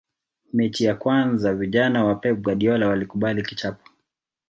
[0.53, 3.89] mechi ya kwanza vijana wa pep guardiola walikubali kichapo